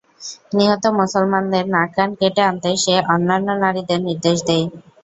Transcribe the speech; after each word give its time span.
নিহত 0.53 0.83
মুসলমানদের 0.99 1.63
নাক-কান 1.73 2.09
কেটে 2.19 2.41
আনতে 2.49 2.69
সে 2.83 2.95
অন্যান্য 3.13 3.47
নারীদের 3.63 3.99
নির্দেশ 4.07 4.37
দেয়। 4.47 4.65